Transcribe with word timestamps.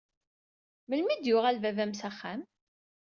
Melmi 0.87 1.11
i 1.15 1.17
d-yuɣal 1.21 1.57
baba-m 1.63 1.93
s 1.99 2.01
axxam? 2.09 2.41